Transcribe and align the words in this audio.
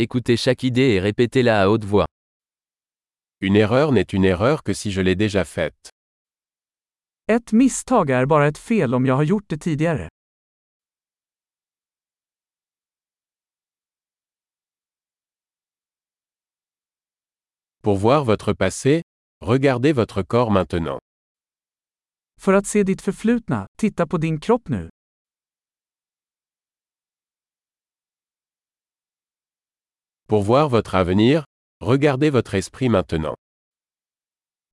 Écoutez 0.00 0.36
chaque 0.36 0.62
idée 0.62 0.94
et 0.94 1.00
répétez-la 1.00 1.62
à 1.62 1.68
haute 1.68 1.84
voix. 1.84 2.06
Une 3.40 3.56
erreur 3.56 3.90
n'est 3.90 4.12
une 4.12 4.24
erreur 4.24 4.62
que 4.62 4.72
si 4.72 4.92
je 4.92 5.00
l'ai 5.00 5.16
déjà 5.16 5.44
faite. 5.44 5.90
Ett 7.26 7.52
misstag 7.52 8.10
är 8.10 8.26
bara 8.26 8.46
ett 8.46 8.58
fel 8.58 8.94
om 8.94 9.06
jag 9.06 9.14
har 9.14 9.22
gjort 9.24 9.48
det 9.48 9.58
tidigare. 9.58 10.08
Pour 17.82 17.96
voir 17.96 18.24
votre 18.24 18.52
passé, 18.54 19.02
regardez 19.40 19.92
votre 19.92 20.22
corps 20.22 20.50
maintenant. 20.50 21.00
För 22.40 22.52
att 22.52 22.66
se 22.66 22.82
ditt 22.82 23.02
förflutna, 23.02 23.66
titta 23.78 24.06
på 24.06 24.18
din 24.18 24.40
kropp 24.40 24.68
nu. 24.68 24.88
Pour 30.28 30.42
voir 30.42 30.68
votre 30.68 30.94
avenir, 30.94 31.44
regardez 31.80 32.28
votre 32.28 32.54
esprit 32.54 32.90
maintenant. 32.90 33.34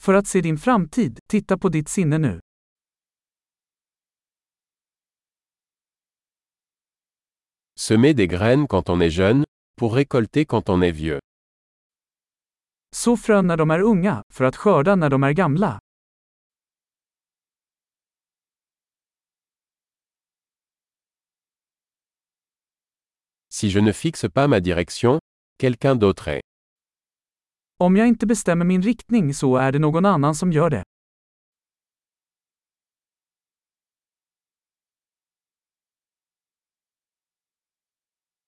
För 0.00 0.14
att 0.14 0.26
se 0.26 0.40
din 0.40 0.58
framtid, 0.58 1.18
titta 1.28 1.58
på 1.58 1.68
ditt 1.68 1.88
sinne 1.88 2.18
nu. 2.18 2.40
Semez 7.78 8.14
des 8.14 8.28
graines 8.28 8.66
quand 8.66 8.88
on 8.88 9.00
est 9.00 9.10
jeune, 9.18 9.44
pour 9.76 9.94
récolter 9.94 10.46
quand 10.46 10.68
on 10.68 10.82
est 10.82 10.92
vieux. 10.92 11.20
Så 12.94 13.16
frön 13.16 13.46
när 13.46 13.56
de 13.56 13.70
är 13.70 13.80
unga, 13.80 14.22
för 14.32 14.44
att 14.44 14.56
skörda 14.56 14.96
när 14.96 15.10
de 15.10 15.22
är 15.22 15.32
gamla. 15.32 15.78
Si 23.50 23.68
je 23.68 23.80
ne 23.80 23.92
fixe 23.92 24.30
pas 24.30 24.48
ma 24.48 24.60
direction, 24.60 25.18
quelqu'un 25.62 25.94
d'autre 25.94 26.28
est. 26.28 26.42
Om 27.78 27.96
jag 27.96 28.08
inte 28.08 28.26
bestämmer 28.26 28.64
min 28.64 28.82
riktning 28.82 29.34
så 29.34 29.56
är 29.56 29.72
det 29.72 29.78
någon 29.78 30.06
annan 30.06 30.34
som 30.34 30.52
gör 30.52 30.70
det. 30.70 30.82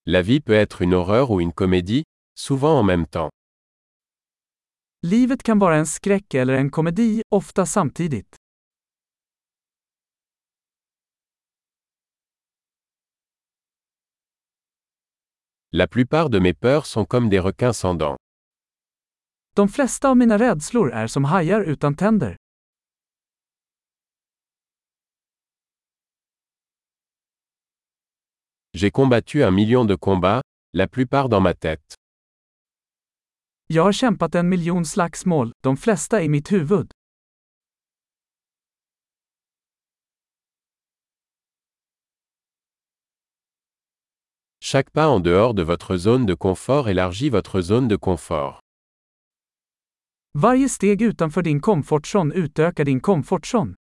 La 0.07 0.23
vie 0.23 0.41
peut 0.41 0.55
être 0.55 0.83
une 0.83 0.95
horreur 0.95 1.31
ou 1.31 1.41
une 1.41 1.53
comédie, 1.53 2.03
souvent 2.35 2.79
en 2.81 2.83
même 2.83 3.07
temps. 3.07 3.31
Livet 5.03 5.43
kan 5.43 5.59
vara 5.59 5.77
en 5.77 5.87
skräck 5.87 6.35
eller 6.35 6.55
en 6.55 6.71
komedi, 6.71 7.23
ofta 7.31 7.67
samtidigt. 7.67 8.44
La 15.77 15.89
plupart 15.89 16.31
de 16.31 16.39
mes 16.39 16.55
peurs 16.55 16.87
sont 16.87 17.05
comme 17.05 17.29
des 17.29 17.41
requins 17.41 17.73
sans 17.73 17.97
dents. 17.97 18.17
De 19.57 19.69
flesta 19.69 20.09
av 20.09 20.17
mina 20.17 20.39
rädslor 20.39 20.93
är 20.93 21.07
som 21.07 21.25
hajar 21.25 21.61
utan 21.61 21.95
tänder. 21.97 22.37
J'ai 28.73 28.91
combattu 28.91 29.43
un 29.43 29.55
million 29.55 29.85
de 29.87 29.97
combats, 29.97 30.43
la 30.73 30.87
plupart 30.87 31.29
dans 31.29 31.43
ma 31.43 31.55
tête. 31.55 31.95
Jag 33.67 33.83
har 33.83 33.93
kämpat 33.93 34.35
en 34.35 34.49
miljon 34.49 34.85
slagsmål, 34.85 35.53
de 35.63 35.77
flesta 35.77 36.23
i 36.23 36.29
mitt 36.29 36.53
huvud. 36.53 36.94
Chaque 44.75 44.91
pas 44.91 45.07
en 45.07 45.21
dehors 45.21 45.55
de 45.55 45.63
votre 45.63 45.97
zone 45.97 46.27
de 46.27 46.35
confort 46.35 46.89
élargit 46.89 47.31
votre 47.31 47.61
zone 47.61 47.87
de 47.87 47.95
confort. 47.95 48.61
Varje 50.35 50.69
steg 50.69 51.01
utanför 51.03 51.43
din 51.43 51.61
komfortzon 51.61 52.33
utökar 52.33 52.85
din 52.85 53.01
komfortzon. 53.01 53.75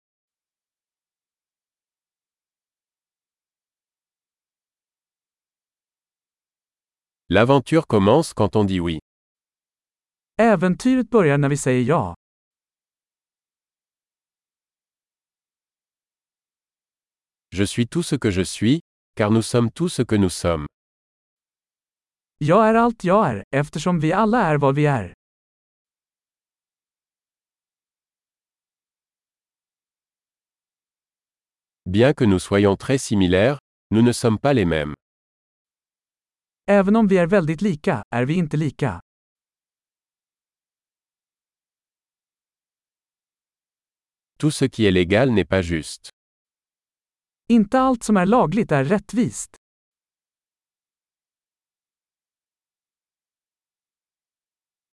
L'aventure 7.30 7.86
commence 7.86 8.34
quand 8.34 8.56
on 8.56 8.64
dit 8.66 8.80
oui. 8.80 8.98
Äventyret 10.38 11.10
börjar 11.10 11.38
när 11.38 11.48
vi 11.48 11.56
säger 11.56 11.82
ja. 11.82 12.14
Je 17.50 17.66
suis 17.66 17.86
tout 17.86 18.02
ce 18.02 18.16
que 18.16 18.30
je 18.30 18.44
suis, 18.44 18.80
car 19.16 19.30
nous 19.30 19.46
sommes 19.46 19.70
tout 19.70 19.88
ce 19.88 20.02
que 20.02 20.16
nous 20.18 20.32
sommes. 20.32 20.66
Jag 22.44 22.68
är 22.68 22.74
allt 22.74 23.04
jag 23.04 23.30
är, 23.30 23.44
eftersom 23.50 24.00
vi 24.00 24.12
alla 24.12 24.42
är 24.42 24.58
vad 24.58 24.74
vi 24.74 24.86
är. 24.86 25.14
Bien 31.84 32.14
que 32.14 32.24
nous 32.26 32.38
soyons 32.42 32.76
très 32.78 32.98
similaires, 32.98 33.58
nous 33.90 34.02
ne 34.04 34.12
sommes 34.12 34.40
pas 34.40 34.54
les 34.54 34.64
mêmes. 34.64 34.94
Även 36.66 36.96
om 36.96 37.08
vi 37.08 37.18
är 37.18 37.26
väldigt 37.26 37.62
lika, 37.62 38.02
är 38.10 38.24
vi 38.26 38.34
inte 38.34 38.56
lika. 38.56 39.00
Tout 44.38 44.54
ce 44.54 44.68
qui 44.68 44.86
est 44.86 44.92
légal 44.94 45.30
n'est 45.30 45.48
pas 45.48 45.62
juste. 45.62 46.10
Inte 47.48 47.80
allt 47.80 48.02
som 48.02 48.16
är 48.16 48.26
lagligt 48.26 48.72
är 48.72 48.84
rättvist. 48.84 49.61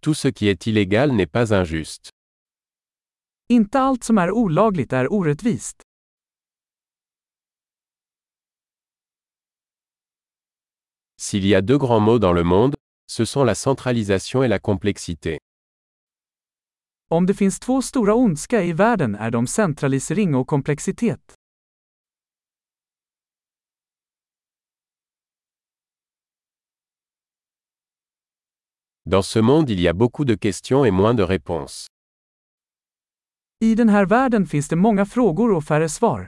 Tout 0.10 0.18
ce 0.18 0.28
qui 0.28 0.48
est 0.48 0.66
illégal 0.66 1.12
n'est 1.12 1.32
pas 1.32 1.54
injuste. 1.54 2.10
Inte 3.50 3.80
allt 3.80 4.04
som 4.04 4.18
är 4.18 4.32
olagligt 4.32 4.94
är 4.94 5.14
orättvist. 5.14 5.82
S'il 11.22 11.46
y 11.46 11.56
a 11.56 11.62
deux 11.62 11.78
grands 11.78 12.00
mots 12.00 12.20
dans 12.20 12.34
le 12.36 12.44
monde, 12.44 12.76
ce 13.08 13.26
sont 13.26 13.46
la 13.46 13.56
centralisation 13.56 14.44
et 14.44 14.48
la 14.48 14.60
complexité. 14.60 15.38
Om 17.10 17.26
det 17.26 17.34
finns 17.34 17.60
två 17.60 17.82
stora 17.82 18.14
ondska 18.14 18.64
i 18.64 18.74
världen 18.74 19.16
är 19.16 19.32
de 19.32 19.48
centralisering 19.48 20.36
och 20.36 20.48
komplexitet. 20.48 21.39
Dans 29.12 29.24
ce 29.24 29.40
monde 29.40 29.72
il 29.72 29.80
y 29.80 29.88
a 29.88 29.94
beaucoup 29.94 30.24
de 30.24 30.36
questions 30.36 30.86
et 30.86 30.92
moins 30.92 31.16
de 31.16 31.24
réponses. 31.24 31.88
I 33.60 33.76
den 33.76 33.90
här 33.90 34.06
världen 34.06 34.46
finns 34.46 34.68
det 34.68 34.76
många 34.76 35.06
frågor 35.06 35.52
och 35.52 35.64
färre 35.64 35.90
svar. 35.90 36.28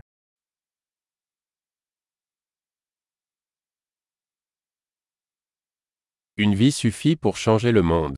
Une 6.37 6.55
vie 6.55 6.71
suffit 6.71 7.21
pour 7.21 7.35
changer 7.35 7.71
le 7.71 7.81
monde. 7.81 8.15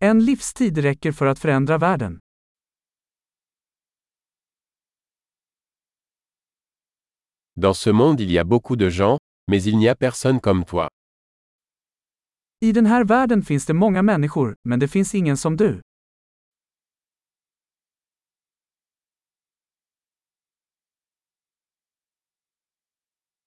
En 0.00 0.24
livstid 0.24 0.78
räcker 0.78 1.12
för 1.12 1.26
att 1.26 1.38
förändra 1.38 1.78
världen. 1.78 2.18
Dans 7.54 7.80
ce 7.80 7.92
monde 7.92 8.22
il 8.22 8.30
y 8.30 8.38
a 8.38 8.44
beaucoup 8.44 8.78
de 8.78 8.90
gens, 8.90 9.18
mais 9.50 9.66
il 9.66 9.76
n'y 9.78 9.88
a 9.88 9.94
personne 9.94 10.40
comme 10.40 10.64
toi. 10.64 10.88
I 12.60 12.72
den 12.72 12.86
här 12.86 13.04
världen 13.04 13.42
finns 13.42 13.66
det 13.66 13.74
många 13.74 14.02
människor, 14.02 14.56
men 14.64 14.78
det 14.80 14.88
finns 14.88 15.14
ingen 15.14 15.36
som 15.36 15.56
du. 15.56 15.80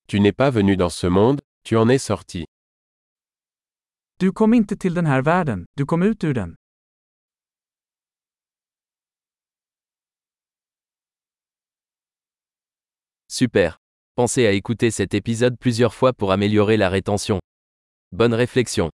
Tu 0.07 0.19
n'es 0.19 0.33
pas 0.33 0.51
venu 0.51 0.75
dans 0.75 0.95
ce 0.95 1.07
monde, 1.09 1.41
tu 1.63 1.77
en 1.77 1.89
es 1.89 2.03
sorti. 2.05 2.45
Du 4.19 4.31
kom 4.31 4.53
inte 4.53 4.77
till 4.77 4.93
den 4.93 5.05
här 5.05 5.21
världen, 5.21 5.65
du 5.77 5.85
kom 5.85 6.03
ut 6.03 6.23
ur 6.23 6.33
den. 6.33 6.55
Super. 13.27 13.77
Pensez 14.15 14.47
à 14.47 14.51
écouter 14.51 14.91
cet 14.91 15.13
épisode 15.13 15.57
plusieurs 15.59 15.93
fois 15.93 16.13
pour 16.13 16.31
améliorer 16.31 16.77
la 16.77 16.89
rétention. 16.89 17.39
Bonne 18.11 18.33
réflexion. 18.33 18.91